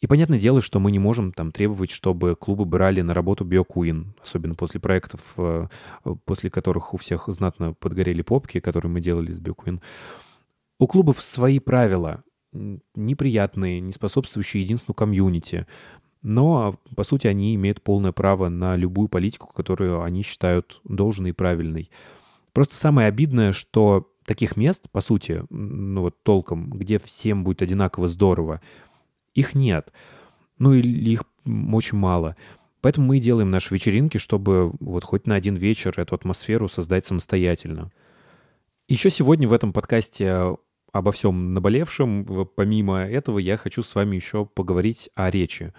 [0.00, 4.14] И понятное дело, что мы не можем там требовать, чтобы клубы брали на работу биокуин,
[4.22, 5.66] особенно после проектов, э,
[6.24, 9.82] после которых у всех знатно подгорели попки, которые мы делали с биокуин.
[10.78, 12.24] У клубов свои правила,
[12.94, 15.66] неприятные, не способствующие единству комьюнити.
[16.22, 21.34] Но, по сути, они имеют полное право на любую политику, которую они считают должной и
[21.34, 21.90] правильной.
[22.52, 28.08] Просто самое обидное, что таких мест, по сути, ну вот толком, где всем будет одинаково
[28.08, 28.60] здорово,
[29.34, 29.92] их нет.
[30.58, 32.36] Ну или их очень мало.
[32.82, 37.04] Поэтому мы и делаем наши вечеринки, чтобы вот хоть на один вечер эту атмосферу создать
[37.04, 37.90] самостоятельно.
[38.88, 40.56] Еще сегодня в этом подкасте
[40.92, 45.72] обо всем наболевшем, помимо этого, я хочу с вами еще поговорить о речи.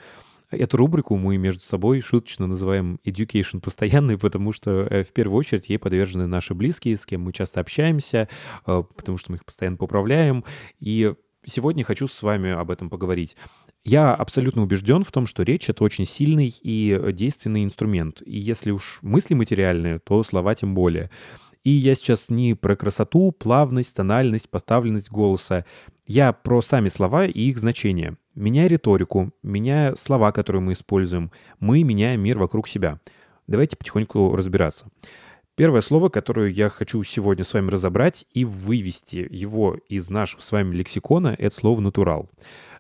[0.58, 5.70] Эту рубрику мы между собой шуточно называем education постоянной, потому что э, в первую очередь
[5.70, 8.30] ей подвержены наши близкие, с кем мы часто общаемся,
[8.66, 10.44] э, потому что мы их постоянно поправляем.
[10.80, 11.14] И
[11.46, 13.36] сегодня хочу с вами об этом поговорить.
[13.86, 18.22] Я абсолютно убежден в том, что речь— это очень сильный и действенный инструмент.
[18.26, 21.10] И если уж мысли материальные, то слова тем более.
[21.64, 25.66] И я сейчас не про красоту, плавность, тональность, поставленность голоса.
[26.06, 28.18] Я про сами слова и их значение.
[28.36, 33.00] Меняя риторику, меняя слова, которые мы используем, мы меняем мир вокруг себя.
[33.46, 34.88] Давайте потихоньку разбираться.
[35.56, 40.52] Первое слово, которое я хочу сегодня с вами разобрать и вывести его из нашего с
[40.52, 42.28] вами лексикона, это слово «натурал».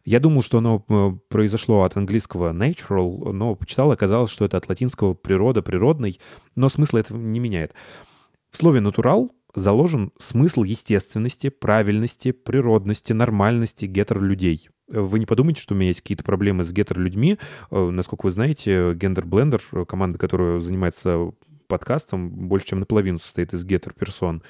[0.06, 4.68] Я думал, что оно э, произошло от английского natural, но почитал, оказалось, что это от
[4.68, 6.20] латинского природа, природный,
[6.56, 7.74] но смысл этого не меняет.
[8.50, 14.68] В слове «натурал» заложен смысл естественности, правильности, природности, нормальности гетеролюдей.
[14.88, 17.38] Вы не подумайте, что у меня есть какие-то проблемы с гетер-людьми.
[17.72, 21.32] Э, Насколько вы знаете, Гендер Блендер, э, команда, которая занимается
[21.67, 24.43] подкастом, больше чем наполовину состоит из гетер-персон.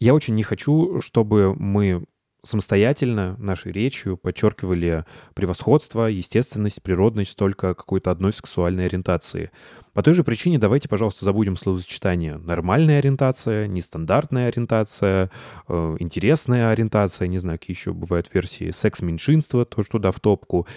[0.00, 2.04] Я очень не хочу, чтобы мы
[2.42, 9.50] самостоятельно нашей речью подчеркивали превосходство, естественность, природность только какой-то одной сексуальной ориентации.
[9.92, 15.30] По той же причине давайте, пожалуйста, забудем словосочетание «нормальная ориентация», «нестандартная ориентация»,
[15.66, 20.68] э, «интересная ориентация», не знаю, какие еще бывают версии, «секс-меньшинство», тоже туда в топку.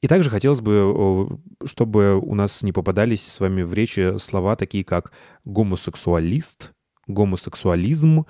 [0.00, 4.84] И также хотелось бы, чтобы у нас не попадались с вами в речи слова такие,
[4.84, 5.12] как
[5.44, 6.72] «гомосексуалист»,
[7.06, 8.24] «гомосексуализм»,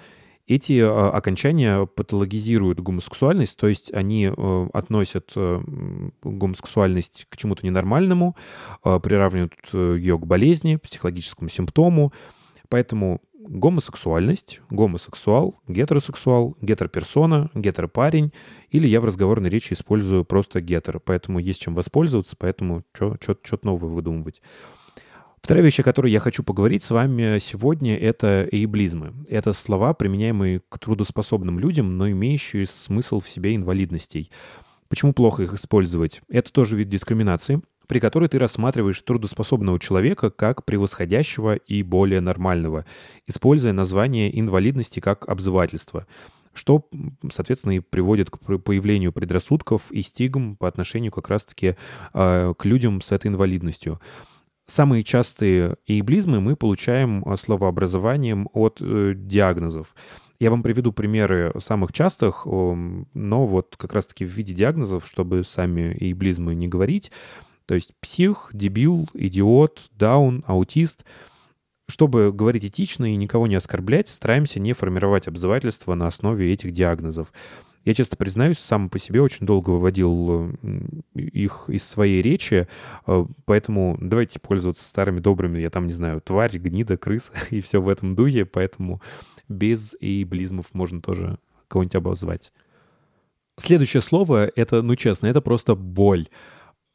[0.47, 5.61] эти э, окончания патологизируют гомосексуальность, то есть они э, относят э,
[6.23, 8.37] гомосексуальность к чему-то ненормальному,
[8.85, 12.13] э, приравнивают э, ее к болезни, психологическому симптому.
[12.69, 18.33] Поэтому гомосексуальность, гомосексуал, гетеросексуал, гетероперсона, гетеропарень,
[18.71, 21.01] или я в разговорной речи использую просто гетер.
[21.01, 24.43] Поэтому есть чем воспользоваться, поэтому что-то новое выдумывать.
[25.43, 29.13] Вторая вещь, о которой я хочу поговорить с вами сегодня, это эйблизмы.
[29.29, 34.31] Это слова, применяемые к трудоспособным людям, но имеющие смысл в себе инвалидностей.
[34.89, 36.23] Почему плохо их использовать?
[36.29, 42.87] Это тоже вид дискриминации, при которой ты рассматриваешь трудоспособного человека как превосходящего и более нормального,
[43.27, 46.07] используя название инвалидности как обзывательство
[46.55, 46.87] что,
[47.31, 51.77] соответственно, и приводит к появлению предрассудков и стигм по отношению как раз-таки
[52.13, 54.03] э, к людям с этой инвалидностью.
[54.73, 59.95] Самые частые эйблизмы мы получаем э, словообразованием от э, диагнозов.
[60.41, 65.95] Я вам приведу примеры самых частых, но вот как раз-таки в виде диагнозов, чтобы сами
[66.01, 67.13] эйблизмы не говорить.
[67.67, 71.05] То есть псих, дебил, идиот, даун, аутист.
[71.87, 77.31] Чтобы говорить этично и никого не оскорблять, стараемся не формировать обзывательства на основе этих диагнозов.
[77.85, 82.69] Я честно признаюсь, сам по себе очень долго выводил м, их из своей речи,
[83.07, 87.81] э, поэтому давайте пользоваться старыми добрыми, я там не знаю, тварь, гнида, крыс и все
[87.81, 89.03] в этом духе, поэтому
[89.49, 92.53] без эйблизмов можно тоже кого-нибудь обозвать.
[93.59, 96.29] Следующее слово— это, ну честно, это просто боль.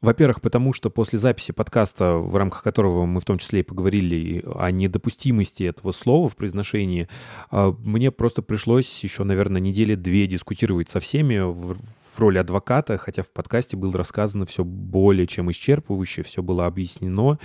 [0.00, 4.44] Во-первых, потому что после записи подкаста, в рамках которого мы в том числе и поговорили
[4.46, 7.08] о недопустимости этого слова в произношении,
[7.50, 11.76] а, мне просто пришлось еще, наверное, недели две дискутировать со всеми в
[12.18, 17.38] роли адвоката, хотя в подкасте было рассказано все более чем исчерпывающе, все было объяснено.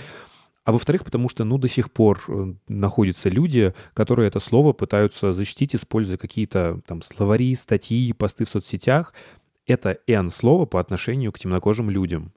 [0.63, 5.33] А во-вторых, потому что, ну, до сих пор э, находятся люди, которые это слово пытаются
[5.33, 9.13] защитить, используя какие-то там словари, статьи, посты в соцсетях.
[9.67, 12.31] Это «н» слово по отношению к темнокожим людям.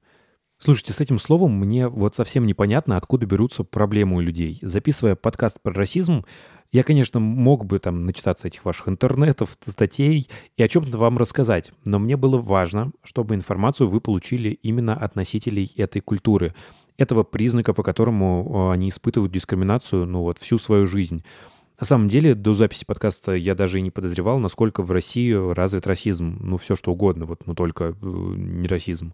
[0.58, 4.58] Слушайте, с этим словом мне вот совсем непонятно, откуда берутся проблемы у людей.
[4.62, 6.24] Записывая подкаст про расизм,
[6.72, 11.72] я, конечно, мог бы там начитаться этих ваших интернетов, статей и о чем-то вам рассказать,
[11.84, 16.54] но мне было важно, чтобы информацию вы получили именно от носителей этой культуры,
[16.96, 21.22] этого признака, по которому э, они испытывают дискриминацию, ну вот, всю свою жизнь.
[21.78, 25.86] На самом деле, до записи подкаста я даже и не подозревал, насколько в России развит
[25.86, 26.38] расизм.
[26.40, 29.12] Ну, все что угодно, вот, но только э, не расизм.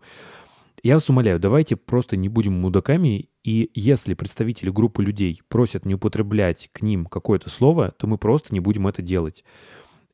[0.83, 5.95] Я вас умоляю, давайте просто не будем мудаками, и если представители группы людей просят не
[5.95, 9.45] употреблять к ним какое-то слово, то мы просто не будем это делать.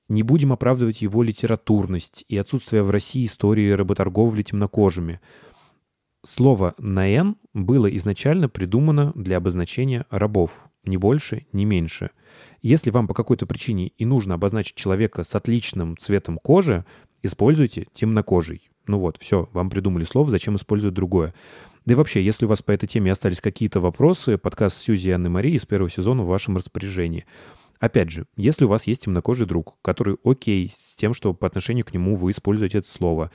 [0.09, 5.21] Не будем оправдывать его литературность и отсутствие в России истории работорговли темнокожими.
[6.25, 12.11] Слово «наэн» было изначально придумано для обозначения рабов, ни больше, ни меньше.
[12.61, 16.85] Если вам по какой-то причине и нужно обозначить человека с отличным цветом кожи,
[17.23, 18.69] используйте темнокожий.
[18.89, 21.35] Ну вот, все, вам придумали слово, зачем использовать другое.
[21.85, 25.13] Да и вообще, если у вас по этой теме остались какие-то вопросы, подкаст Сьюзи и
[25.13, 27.27] Анны Марии из первого сезона в вашем распоряжении.
[27.81, 31.85] Опять же, если у вас есть темнокожий друг, который окей с тем, что по отношению
[31.85, 33.31] к нему вы используете это слово,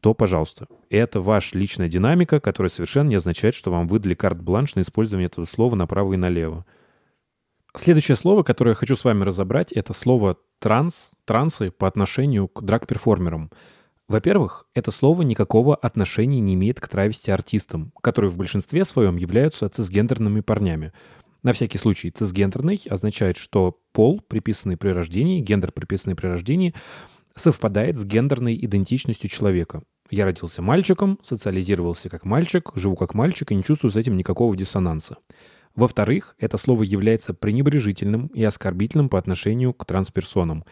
[0.00, 4.82] то, пожалуйста, это ваша личная динамика, которая совершенно не означает, что вам выдали карт-бланш на
[4.82, 6.66] использование этого слова направо и налево.
[7.74, 12.62] Следующее слово, которое я хочу с вами разобрать, это слово «транс», «трансы» по отношению к
[12.62, 13.50] драг-перформерам.
[14.06, 20.40] Во-первых, это слово никакого отношения не имеет к травести-артистам, которые в большинстве своем являются цисгендерными
[20.40, 20.92] парнями.
[21.42, 26.74] На всякий случай, цисгендерный означает, что пол, приписанный при рождении, гендер, приписанный при рождении,
[27.34, 29.82] совпадает с гендерной идентичностью человека.
[30.10, 34.54] Я родился мальчиком, социализировался как мальчик, живу как мальчик и не чувствую с этим никакого
[34.54, 35.16] диссонанса.
[35.74, 40.64] Во-вторых, это слово является пренебрежительным и оскорбительным по отношению к трансперсонам.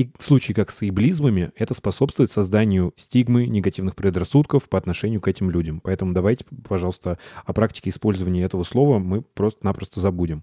[0.00, 5.28] И в случае как с эйблизмами, это способствует созданию стигмы, негативных предрассудков по отношению к
[5.28, 5.82] этим людям.
[5.82, 10.42] Поэтому давайте, пожалуйста, о практике использования этого слова мы просто-напросто забудем.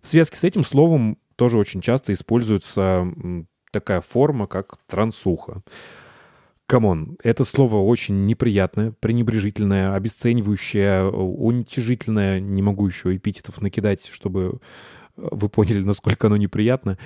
[0.00, 3.06] В связке с этим словом тоже очень часто используется
[3.70, 5.62] такая форма, как трансуха.
[6.66, 12.40] Come on, это слово очень неприятное, пренебрежительное, обесценивающее, уничижительное.
[12.40, 14.58] Не могу еще эпитетов накидать, чтобы
[15.14, 16.98] вы поняли, насколько оно неприятно.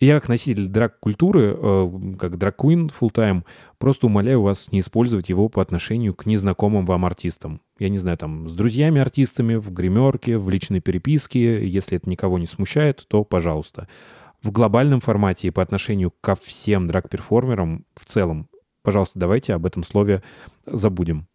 [0.00, 1.90] Я, как носитель драг-культуры, э,
[2.20, 3.44] как драг-квин full-time,
[3.78, 7.60] просто умоляю вас не использовать его по отношению к незнакомым вам артистам.
[7.80, 11.66] Я не знаю, там, с друзьями-артистами, в гримерке, в личной переписке.
[11.66, 13.88] Если это никого не смущает, то пожалуйста.
[14.40, 18.48] В глобальном формате и по отношению ко всем драг-перформерам в целом,
[18.82, 20.22] пожалуйста, давайте об этом слове
[20.64, 21.26] забудем.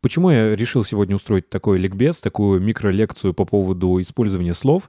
[0.00, 4.88] Почему я решил сегодня устроить такой ликбез, такую микролекцию по поводу использования слов?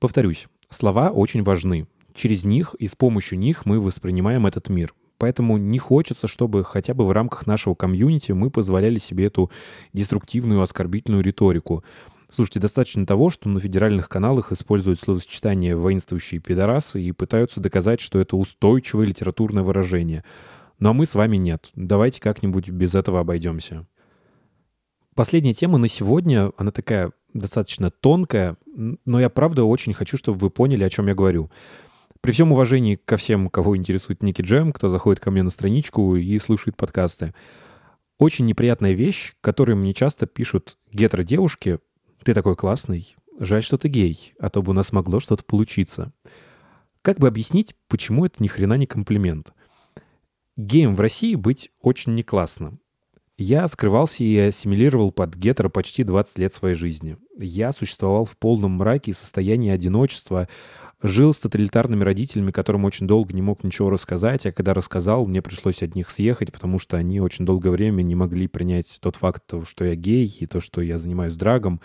[0.00, 1.86] Повторюсь, слова очень важны
[2.18, 4.94] через них и с помощью них мы воспринимаем этот мир.
[5.16, 9.50] Поэтому не хочется, чтобы хотя бы в рамках нашего комьюнити мы позволяли себе эту
[9.92, 11.84] деструктивную, оскорбительную риторику.
[12.30, 18.20] Слушайте, достаточно того, что на федеральных каналах используют словосочетание «воинствующие пидорасы» и пытаются доказать, что
[18.20, 20.24] это устойчивое литературное выражение.
[20.78, 21.70] Но мы с вами нет.
[21.74, 23.86] Давайте как-нибудь без этого обойдемся.
[25.14, 28.56] Последняя тема на сегодня, она такая достаточно тонкая,
[29.04, 31.50] но я правда очень хочу, чтобы вы поняли, о чем я говорю.
[32.20, 36.16] При всем уважении ко всем, кого интересует Ники Джем, кто заходит ко мне на страничку
[36.16, 37.34] и слушает подкасты,
[38.18, 41.78] очень неприятная вещь, которую мне часто пишут гетеро-девушки.
[42.24, 46.12] Ты такой классный, жаль, что ты гей, а то бы у нас могло что-то получиться.
[47.02, 49.52] Как бы объяснить, почему это ни хрена не комплимент?
[50.56, 52.78] Геем в России быть очень не классно.
[53.36, 57.16] Я скрывался и ассимилировал под гетеро почти 20 лет своей жизни.
[57.38, 60.48] Я существовал в полном мраке и состоянии одиночества,
[61.02, 65.42] жил с тоталитарными родителями, которым очень долго не мог ничего рассказать, а когда рассказал, мне
[65.42, 69.44] пришлось от них съехать, потому что они очень долгое время не могли принять тот факт,
[69.64, 71.80] что я гей и то, что я занимаюсь драгом.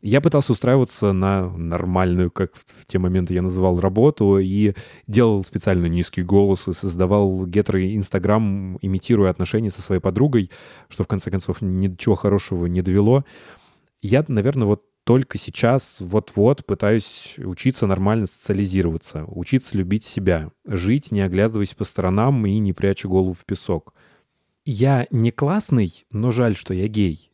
[0.00, 4.74] Я пытался устраиваться на нормальную, как в те моменты я называл, работу, и
[5.08, 10.50] делал специально низкий голос, и создавал гетеры Инстаграм, имитируя отношения со своей подругой,
[10.88, 13.24] что в конце концов ничего хорошего не довело.
[14.00, 21.22] Я, наверное, вот только сейчас, вот-вот пытаюсь учиться нормально социализироваться, учиться любить себя, жить, не
[21.22, 23.94] оглядываясь по сторонам и не пряча голову в песок.
[24.66, 27.32] Я не классный, но жаль, что я гей.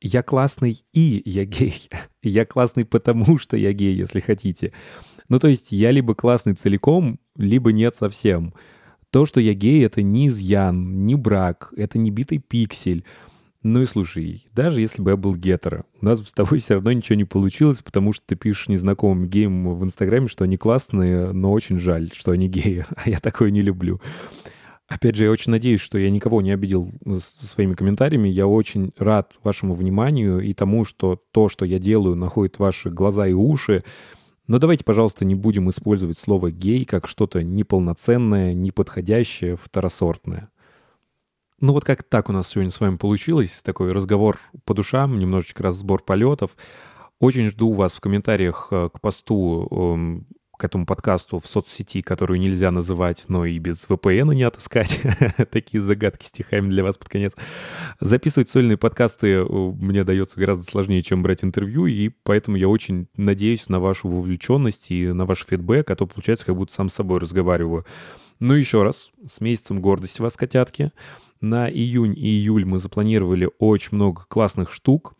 [0.00, 1.88] Я классный и я гей.
[2.24, 4.72] Я классный потому, что я гей, если хотите.
[5.28, 8.52] Ну, то есть я либо классный целиком, либо нет совсем.
[9.10, 13.04] То, что я гей, это не изъян, не брак, это не битый пиксель.
[13.62, 16.90] Ну и слушай, даже если бы я был гетеро, у нас с тобой все равно
[16.90, 21.52] ничего не получилось, потому что ты пишешь незнакомым геям в Инстаграме, что они классные, но
[21.52, 24.00] очень жаль, что они геи, а я такое не люблю.
[24.88, 28.28] Опять же, я очень надеюсь, что я никого не обидел со своими комментариями.
[28.28, 33.26] Я очень рад вашему вниманию и тому, что то, что я делаю, находит ваши глаза
[33.26, 33.84] и уши.
[34.48, 40.50] Но давайте, пожалуйста, не будем использовать слово «гей» как что-то неполноценное, неподходящее, второсортное.
[41.62, 43.62] Ну вот как так у нас сегодня с вами получилось.
[43.62, 46.56] Такой разговор по душам, немножечко разбор полетов.
[47.20, 50.26] Очень жду вас в комментариях э, к посту эм,
[50.58, 55.00] к этому подкасту в соцсети, которую нельзя называть, но и без VPN не отыскать.
[55.52, 57.32] Такие загадки стихами для вас под конец.
[58.00, 63.06] Записывать сольные подкасты э, мне дается гораздо сложнее, чем брать интервью, и поэтому я очень
[63.16, 66.94] надеюсь на вашу вовлеченность и на ваш фидбэк, а то получается, как будто сам с
[66.94, 67.86] собой разговариваю.
[68.40, 70.90] Ну еще раз, с месяцем гордости вас, котятки.
[71.42, 75.16] На июнь и июль мы запланировали очень много классных штук.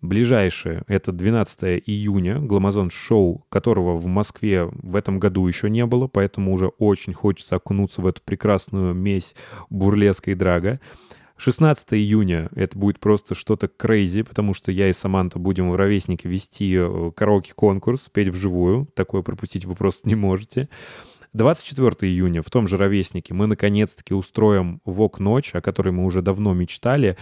[0.00, 6.06] Ближайшее— это 12 июня, Гламазон шоу, которого в Москве в этом году еще не было,
[6.06, 9.36] поэтому уже очень хочется окунуться в эту прекрасную месть
[9.68, 10.80] бурлеска и драга.
[11.36, 16.26] 16 июня это будет просто что-то крейзи, потому что я и Саманта будем в «Ровеснике»
[16.26, 18.88] вести э, караоке-конкурс, петь вживую.
[18.94, 20.70] Такое пропустить вы просто не можете.
[21.36, 26.54] 24 июня в том же «Ровеснике» мы наконец-таки устроим ВОК-ночь, о которой мы уже давно
[26.54, 27.16] мечтали.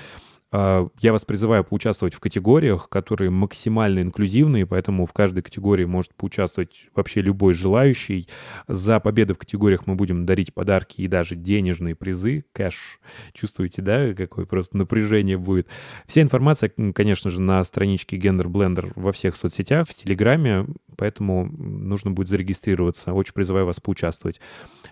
[0.57, 6.14] А, я вас призываю поучаствовать в категориях, которые максимально инклюзивные, поэтому в каждой категории может
[6.14, 8.28] поучаствовать вообще любой желающий.
[8.68, 13.00] За победы в категориях мы будем дарить подарки и даже денежные призы, кэш.
[13.32, 15.66] Чувствуете, да, какое просто напряжение будет?
[16.07, 22.12] Вся информация, конечно же, на страничке Gender Blender во всех соцсетях, в Телеграме, поэтому нужно
[22.12, 23.12] будет зарегистрироваться.
[23.12, 24.40] Очень призываю вас поучаствовать.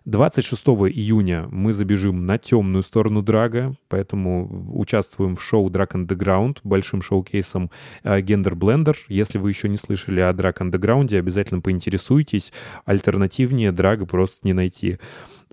[0.06, 7.02] 26 июня мы забежим на темную сторону драга, поэтому участвуем в шоу Drag Underground, большим
[7.02, 7.70] шоу-кейсом
[8.04, 8.96] Gender Blender.
[9.08, 12.54] Если вы еще не слышали о Drag Underground, обязательно поинтересуйтесь.
[12.86, 14.98] Альтернативнее драга просто не найти.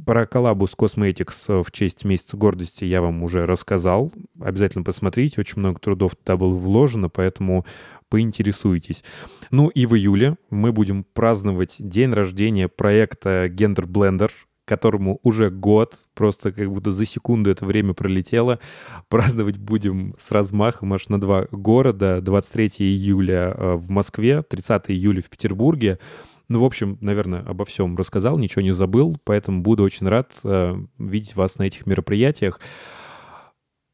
[0.05, 4.13] Про коллабу с Cosmetics в честь Месяца гордости я вам уже рассказал.
[4.39, 7.65] Обязательно посмотрите, очень много трудов туда было вложено, поэтому
[8.07, 9.03] поинтересуйтесь.
[9.51, 14.31] Ну и в июле мы будем праздновать день рождения проекта Gender Blender,
[14.69, 18.59] которому уже год, просто как будто за секунду это время пролетело.
[19.07, 22.21] Праздновать будем с размахом аж на два города.
[22.21, 25.97] 23 июля э, в Москве, 30 июля в Петербурге.
[26.49, 30.75] Ну, в общем, наверное, обо всем рассказал, ничего не забыл, поэтому буду очень рад э,
[30.99, 32.59] видеть вас на этих мероприятиях.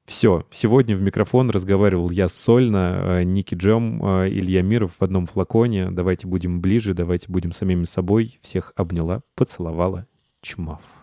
[0.05, 5.25] Все, сегодня в микрофон разговаривал я сольно, э, Ники Джем, э, Илья Миров в одном
[5.25, 5.89] флаконе.
[5.89, 8.37] Давайте будем ближе, давайте будем самими собой.
[8.41, 10.05] Всех обняла, поцеловала.
[10.45, 10.94] չմավ